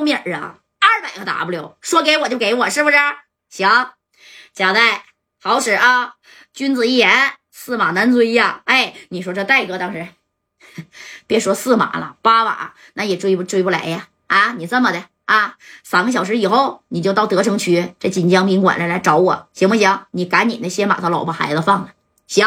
[0.00, 2.96] 米儿啊，二百个 W，说给我就给我，是不是？
[3.48, 3.90] 行，
[4.52, 5.04] 贾代
[5.42, 6.14] 好使啊，
[6.52, 8.62] 君子一言，驷马难追呀。
[8.64, 10.08] 哎，你说这戴哥当时，
[11.26, 14.08] 别说驷马了，八马那也追不追不来呀？
[14.26, 20.06] 啊，你这么的啊，三个小时以后你就到德城区这锦江宾馆来来找我，行不行？
[20.12, 21.92] 你赶紧的先把他老婆孩子放了。
[22.26, 22.46] 行，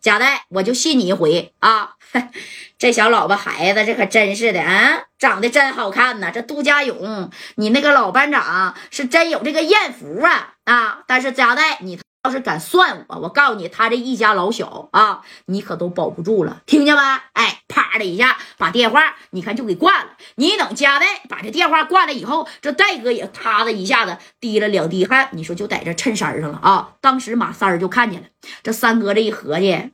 [0.00, 1.94] 贾代，我就信你一回啊。
[2.78, 6.30] 这小老婆孩子，这可真是的啊，长得真好看呐！
[6.32, 11.02] 这杜家勇，你那个老班长是真有这个艳福啊啊！
[11.08, 17.00] 但是贾代，你要是敢算我，我告诉你，他这一家老小啊，你可都保不住了，听见没？
[17.32, 17.62] 哎，
[17.94, 20.16] 啪的一下把电话，你看就给挂了。
[20.34, 26.94] 你等佳代把这电话挂了以后，这戴哥也啪的一下子滴了两滴汗，你说就在这衬衫上了啊！
[27.00, 28.26] 当时马三儿就看见了，
[28.64, 29.92] 这三哥这一合计，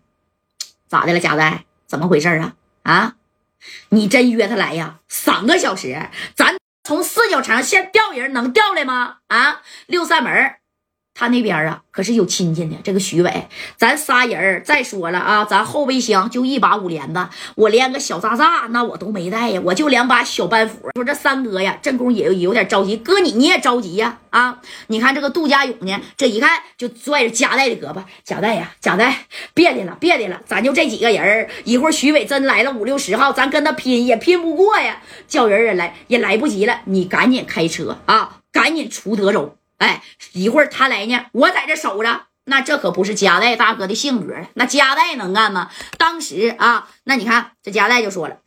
[0.88, 1.20] 咋的了？
[1.20, 2.54] 佳代，怎么回事啊？
[2.84, 3.16] 啊，
[3.90, 5.00] 你真约他来呀？
[5.06, 9.18] 三个小时，咱从四九城先调人，能调来吗？
[9.28, 10.59] 啊，六扇门。
[11.12, 12.76] 他那边啊，可是有亲戚的。
[12.82, 20.88] 这个徐伟，咱仨人再说了啊，咱后备箱就一把五连子，我连个小炸炸那我都没带呀，我就两把小班斧。
[20.94, 22.96] 说这三哥呀，正宫也有有点着急。
[22.96, 24.18] 哥你你也着急呀？
[24.30, 39.56] 啊，你看这个杜家勇呢，这一看就拽着贾代的胳膊，贾代呀，贾代，别的了，别的了，咱就这几个人一会儿徐伟真来了五六十号，咱跟他拼也拼不过呀，叫人也来也来不及了，你赶紧开车啊，赶紧出德州。
[39.80, 42.26] 哎，一会儿他来呢，我在这守着。
[42.44, 45.70] 那这可不是加代大哥的性格那加代能干吗？
[45.98, 48.38] 当时啊，那你看这加代就说了，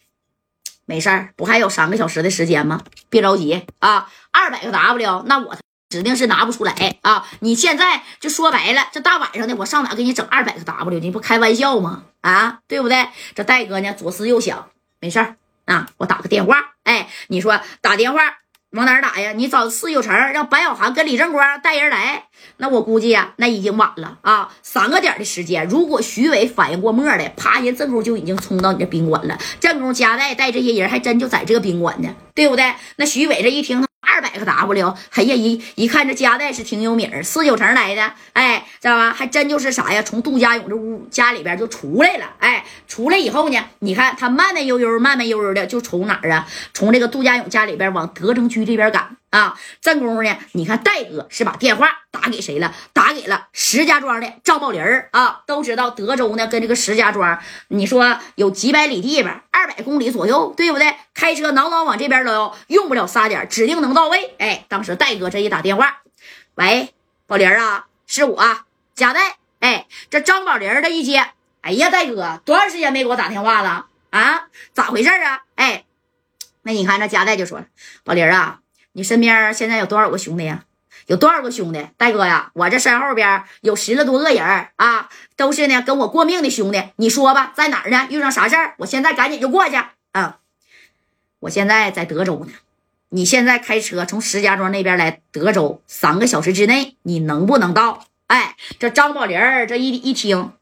[0.85, 2.81] 没事儿，不还有三个小时的时间吗？
[3.09, 5.55] 别着急啊，二百个 W，那我
[5.89, 7.25] 指定是拿不出来啊。
[7.39, 10.99] 你现在就说白了，这大晚上的，我上哪给你整二百个 W？
[10.99, 12.03] 你不开玩笑吗？
[12.21, 13.07] 啊，对不对？
[13.35, 16.73] 这戴哥呢，左思右想，没事儿啊，我打个电话。
[16.83, 18.39] 哎，你说打电话。
[18.73, 19.33] 往哪儿打呀？
[19.33, 22.25] 你找四九城，让白小涵跟李正光带人来。
[22.57, 24.51] 那我估计呀，那已经晚了啊！
[24.63, 29.37] 三个点的时间，如果徐伟反应过墨来，啪，人正宫就已经冲到你这宾馆了。
[29.59, 32.73] 正宫加代带这些人，还真就在这个宾馆呢，对不对？
[32.95, 33.85] 那徐伟这一听。
[34.13, 39.11] 二百个 W，哎呀，一一看这家代是挺有名儿，四九城来的，哎，知道吧？
[39.11, 40.03] 还真就是啥呀？
[40.03, 46.47] 从杜家勇这屋家里边就出来了，哎，出来以后呢，你看他慢慢悠悠、慢慢悠悠的就从哪儿啊？
[46.75, 49.17] 从这个杜家勇家里边往德城区这边赶。
[49.31, 50.37] 啊，正功夫呢？
[50.51, 52.71] 你看戴哥是把电话打给谁了？
[52.93, 54.79] 打给了石家庄的赵宝林
[55.09, 55.41] 啊。
[55.47, 60.95] 都知道德州呢，跟这个石家庄，你说有几百里地吧，二百公里左右，对不对？
[61.15, 64.35] 开车挠挠往这边都用不了仨点，指定能到位。
[64.37, 66.03] 哎，当时戴哥这一打电话，
[66.53, 66.93] 喂，
[67.25, 68.43] 宝林啊，是我
[68.93, 69.37] 贾戴。
[69.59, 71.31] 哎，这张宝林儿的一接，
[71.61, 74.49] 哎呀，戴哥，多长时间没给我打电话了啊？
[74.71, 75.41] 咋回事啊？
[75.55, 75.83] 哎，
[76.61, 77.65] 那你看这贾戴就说了，
[78.03, 78.59] 宝林啊。
[78.95, 80.65] 你身边现在有多少个兄弟呀？
[81.07, 81.87] 有多少个兄弟？
[81.97, 86.81] 大哥呀，我这身后边有十来多个人啊，都是呢跟我过命的兄弟。
[86.95, 88.07] 你说吧，在哪儿呢？
[88.09, 88.75] 遇上啥事儿？
[88.77, 89.75] 我现在赶紧就过去
[90.11, 90.39] 啊！
[91.39, 92.53] 我现在在德州呢，
[93.09, 98.05] 你现在开车从石家庄那边来德州，三个小时之内你能不能到？
[98.27, 99.37] 哎，这张宝林
[99.67, 100.53] 这一一听。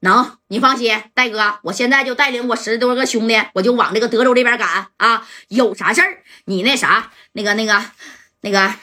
[0.00, 5.24] 能，你放心，戴哥，我现在就带领我十多个兄弟，我就往这个德州这边赶啊！
[5.46, 7.80] 有啥事儿，你那啥，那个、那个、
[8.42, 8.74] 那个，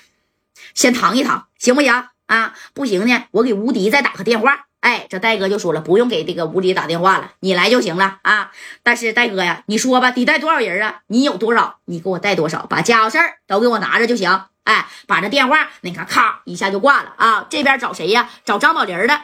[0.74, 1.94] 先躺一躺，行不行
[2.26, 2.54] 啊？
[2.74, 4.66] 不行呢，我给吴迪再打个电话。
[4.80, 8.52] 哎，这戴哥就说了，不用给这个吴迪打电话了，你来就行了啊！
[8.82, 11.02] 但是戴哥呀，你说吧，得带多少人啊？
[11.08, 14.46] 你有多少，你给我带多少，把家伙事儿都给我拿着就行。
[14.70, 17.48] 哎，把这电话，你看，咔一下就挂了啊！
[17.50, 18.30] 这边找谁呀？
[18.46, 19.20] 找张宝林的。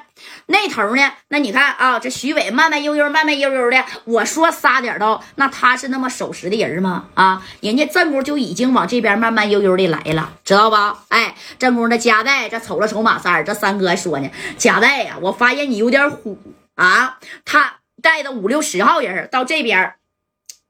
[0.47, 1.11] 那头呢？
[1.27, 3.85] 那你看啊，这徐伟慢慢悠悠、慢慢悠悠的。
[4.05, 7.09] 我说仨点到，那他是那么守时的人吗？
[7.13, 11.03] 啊，人家正宫就已经往这边慢慢悠悠的来了，知道吧？
[11.09, 16.39] 哎，正宫的夹带这瞅了瞅马三这三哥说呢，夹带呀，我发现你有点虎
[16.73, 17.19] 啊。
[17.45, 19.93] 他带的五六十号人到这边。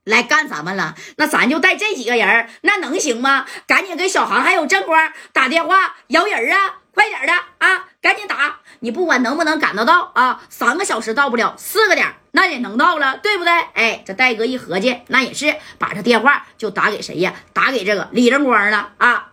[0.06, 3.46] 来干咱们了，那咱就带这几个人，那能行吗？
[3.68, 8.60] 赶紧给小航还有正光打电话摇人啊，快点的啊，赶紧打！
[8.82, 13.52] 你不管能不能赶得到啊，三个小时到不了，四个点那也能到了，对不对？
[13.74, 17.34] 哎，这戴哥一合计，那也是把这电话就打给谁呀？
[17.52, 19.32] 打给这个李正光了啊！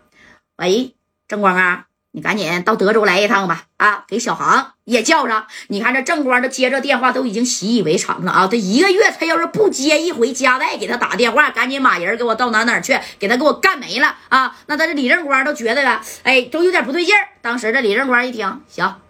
[0.56, 0.94] 喂，
[1.28, 1.84] 正光啊。
[2.14, 3.64] 你赶紧到德州来一趟吧！
[3.78, 5.46] 啊，给小航也叫上。
[5.68, 8.46] 你看这正光，都接着电话都已经习以为常了啊。
[8.50, 14.54] 这一个月，他要是不接一回，加代给他打电话，赶紧把人给我到哪哪去，给他给我干没了啊！
[14.66, 17.14] 那他这李正光都觉得了，哎，都有点不对劲。
[17.40, 19.00] 当时这李正光一听，行，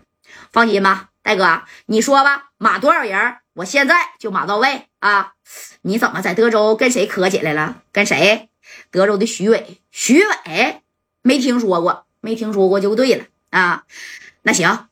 [0.52, 3.37] 放心吧，大哥，你说吧，码多少人？
[3.55, 5.32] 我现在就码到位啊！
[5.82, 7.78] 你怎么在德州跟谁磕起来了？
[7.90, 8.48] 跟谁？
[8.93, 10.82] 德州的徐伟，徐伟
[11.20, 13.84] 没听说过，没听说过就对了啊。
[14.40, 14.86] 那行，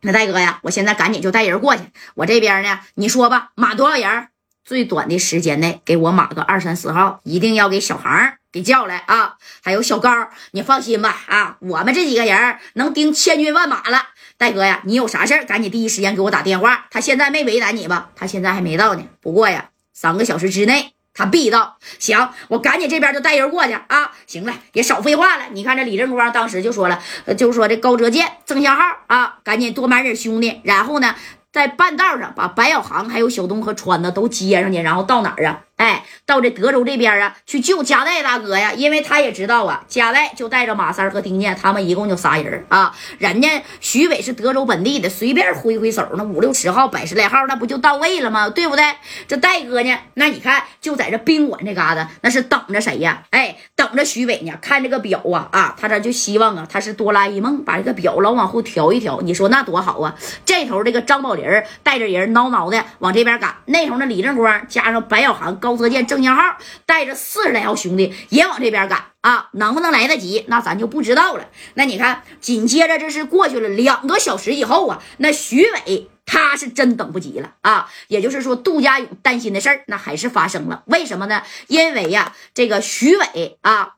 [0.00, 1.84] 那大哥呀，我现在赶紧就带人过去。
[2.16, 4.28] 我这边呢，你说吧，码多少人？
[4.64, 9.36] 最短的时间内给我码个二三十号，一定要给小航给叫来啊！
[9.62, 10.10] 还有小高，
[10.50, 14.08] 你放心吧啊，我们这几个人能盯千军万马了。
[14.36, 16.86] 大哥呀，你有啥事儿赶紧第一时间给我打电话。
[16.90, 18.10] 他现在没为难你吧？
[18.16, 19.04] 他现在还没到呢。
[19.20, 21.78] 不过呀，三个小时之内他必到。
[21.98, 24.12] 行，我赶紧这边就带人过去啊！
[24.28, 25.46] 行了，也少废话了。
[25.52, 27.02] 你看这李正光当时就说了，
[27.36, 31.16] 就是说这高哲健、郑向浩啊，赶紧多买点兄弟，然后呢。
[31.52, 35.60] 在半道上把白小航还有小东和川子都接上去，然后到哪儿啊？
[35.76, 42.94] 哎，到这德州这边啊，去救加代大哥呀，因为他也知道啊，加代就带着马三和丁健，他们一共就仨人啊。
[43.18, 48.48] 人家徐伟是德州本地的，随便挥挥手，那五六十号、百十来号，那不就到位了吗？
[48.48, 48.84] 对不对？
[49.28, 49.98] 这戴哥呢？
[50.14, 53.22] 那你看，就在这宾馆这嘎达，那是等着谁呀？
[53.30, 54.52] 哎，等着徐伟呢。
[54.62, 59.20] 看这个表啊啊，他这就希望啊，他是哆啦 A 梦，把这个表老往后调一调。
[59.20, 60.14] 你说那多好啊！
[60.44, 61.46] 这头这个张宝林。
[61.82, 69.48] 带着人挠挠的往这边赶，那头那李正光加上白小航、高泽健、郑向浩，带着四十来号兄弟也往这边赶啊！
[69.54, 70.44] 能不能来得及？
[70.46, 71.48] 那咱就不知道了。
[71.74, 77.90] 那你看，紧接着这是过去了两个小时以后啊，那徐伟他是真等不及了啊！
[78.06, 80.84] 也就是说，杜家勇担心的事儿那还是发生了。
[80.86, 81.42] 为什么呢？
[81.66, 83.94] 因为呀，这个徐伟啊，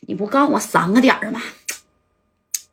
[0.00, 1.40] 你不告诉我三个点吗？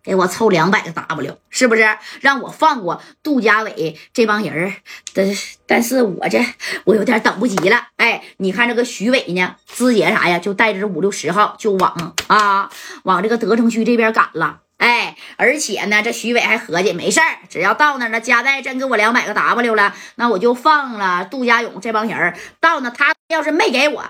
[0.05, 4.73] 给我凑两百个 W，是不是让我放过杜家伟这帮人儿？
[5.13, 5.25] 但
[5.65, 6.45] 但是我这
[6.83, 7.87] 我有点等不及了。
[7.97, 12.69] 哎，你看这个徐伟呢，资姐啥呀，就带着这五六十号就往啊
[13.03, 14.61] 往这个德城区这边赶了。
[14.77, 22.37] 哎，而且呢，这徐伟还合计没事儿，只要到那了，加代真给我两百个 W 了，那我就放了杜家勇这帮人儿。
[22.59, 24.03] 到那他要是没给我。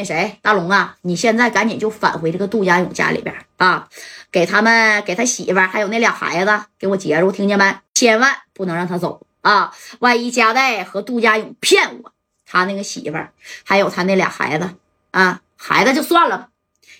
[0.00, 3.86] 那谁，大龙啊，你现在赶紧就返回这个杜家勇家里边啊，
[4.32, 7.76] 给他们给他媳妇还有那俩孩子给我截住，听见没？
[7.92, 9.74] 千万不能让他走啊！
[9.98, 12.12] 万一加代和杜家勇骗我，
[12.46, 13.18] 他那个媳妇
[13.62, 14.70] 还有他那俩孩子
[15.10, 16.48] 啊，孩子就算了，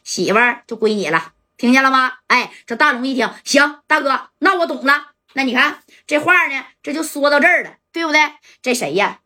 [0.04, 2.12] 媳妇就归你了，听见了吗？
[2.26, 5.12] 哎，这大龙一听，行，大哥，那我懂了。
[5.32, 8.20] 那你看这话呢，这就说到这儿了，对不对？
[8.60, 9.19] 这谁呀？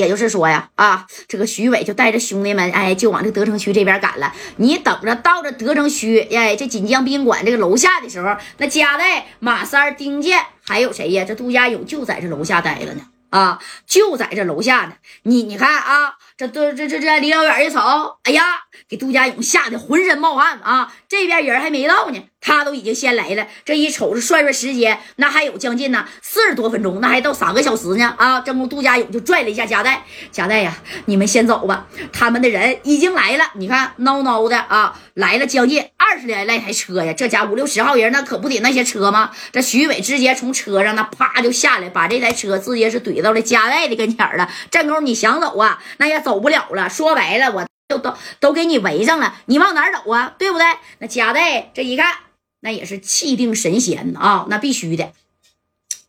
[0.00, 4.32] 也就是说呀，啊，这个徐伟就带着兄弟们，哎，就往这德城区这边赶了。
[4.56, 11.24] 你等着，到这德城区，哎，这锦江宾馆这个楼下的时候，那加代、马三、丁健还有谁呀？
[11.28, 14.94] 这杜家勇就在这楼下待着呢，啊，就在这楼下呢。
[15.22, 16.14] 你你看啊。
[16.40, 17.78] 这这这这这离老远一瞅，
[18.22, 18.42] 哎呀，
[18.88, 20.90] 给杜家勇吓得浑身冒汗啊！
[21.06, 23.46] 这边人还没到呢，他都已经先来了。
[23.64, 28.40] 这一瞅着算算时间，那还有将近呢四十多分钟，那还到三个小时呢啊！
[28.40, 30.02] 正宫杜家勇就拽了一下夹带，
[30.32, 33.44] 夹带呀，你们先走吧，他们的人已经来了。
[33.54, 39.30] 你看孬孬的啊，来了将近二十来来台车呀，这家五六十号人，那可不得那些车吗？
[39.52, 44.50] 这徐伟直接从车上那啪就下来，把这台车直接是怼到了夹带的跟前了。
[44.70, 46.40] 正宫你想走啊，那也走。
[46.40, 50.34] 不了了，说白了，我就都都给你围上了，你往哪走啊？
[50.38, 50.64] 对不对？
[51.00, 52.14] 那加代这一看，
[52.60, 55.12] 那也是气定神闲啊，那必须的。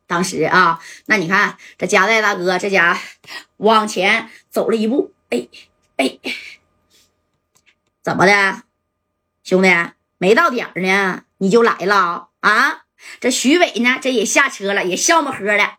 [0.07, 2.99] 当时啊，那你看这加代大哥这家
[3.57, 5.47] 往前走了一步，哎
[5.97, 6.19] 哎，
[8.03, 8.63] 怎么的，
[9.43, 9.69] 兄弟
[10.17, 12.83] 没到点呢，你就来了啊？
[13.19, 15.77] 这徐伟呢，这也下车了，也笑么呵的，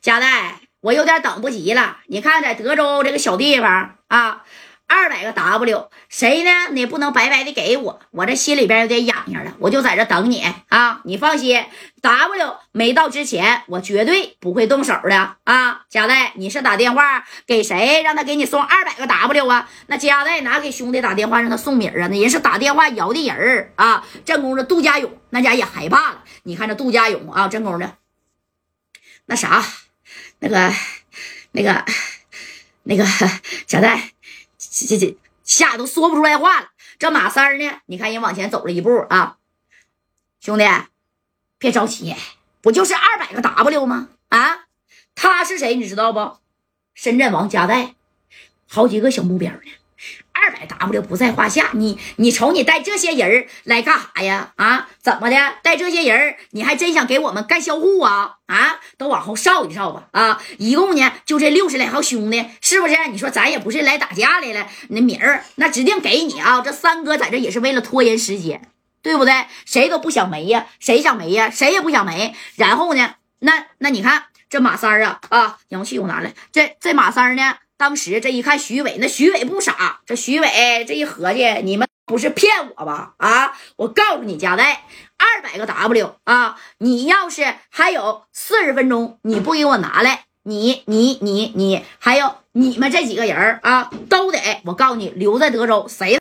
[0.00, 0.60] 加代。
[0.82, 4.44] 我有点等不及了，你看，在德州这个小地方啊，
[4.90, 6.50] 二百个 W，谁呢？
[6.72, 11.00] 你不能白白的给我，我这心里边有点痒痒了，我就在这等你啊！
[11.04, 11.64] 你放心
[12.00, 15.82] ，W 没到之前，我绝对不会动手的啊！
[15.88, 19.70] 加代，你是打电话给谁，让他给你送二百个 W 啊？
[19.86, 22.08] 那加代哪给兄弟打电话让他送米啊？
[22.08, 24.04] 那人是打电话摇的人啊！
[24.24, 27.94] 正宫的杜家勇那家也害怕了，你看这杜家勇啊，正宫的
[29.26, 29.62] 那啥。
[30.42, 30.72] 那个，
[31.52, 31.84] 那个，
[32.84, 33.04] 那个
[33.66, 34.12] 贾代，
[34.70, 36.68] 这这这吓得都说不出来话了。
[36.98, 37.80] 这马三呢？
[37.86, 39.38] 你看人往前走了一步啊，
[40.40, 40.64] 兄弟，
[41.58, 42.14] 别着急，
[42.60, 44.10] 不就是二百个 W 吗？
[44.28, 44.66] 啊，
[45.14, 45.74] 他是谁？
[45.74, 46.38] 你知道不？
[46.94, 47.94] 深圳王家代，
[48.68, 49.79] 好几个小目标呢。
[50.32, 54.52] 二百 W 不在话下，你你瞅你带这些人来干啥呀？
[54.56, 55.36] 啊，怎么的？
[55.62, 58.36] 带这些人你还真想给我们干销户啊？
[58.46, 60.08] 啊，都往后稍一稍吧。
[60.12, 62.96] 啊，一共呢就这六十来号兄弟，是不是？
[63.10, 66.62] 你说咱也不是来打架来了，那名儿那指定给你啊。
[66.62, 68.62] 这三哥在这也是为了拖延时间，
[69.02, 69.46] 对不对？
[69.66, 71.50] 谁都不想没呀，谁想没呀？
[71.50, 72.34] 谁也不想没。
[72.56, 76.32] 然后呢，那那你看这马三啊啊，氧气我拿来。
[76.50, 77.56] 这这马三呢？
[77.80, 83.14] 当时这一看徐伟，那徐伟不傻，这徐伟这一合计，你们不是骗我吧？
[83.16, 84.84] 啊，我告诉你，加代，
[85.16, 96.18] 二百个 W 啊，你要是还有四十分钟你不给我拿来，你你你你还有你们这几个人啊，都得我告诉你，留在德州，谁？